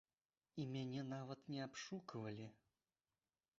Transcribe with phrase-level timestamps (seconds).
[0.63, 2.51] І мяне нават не абшуквалі.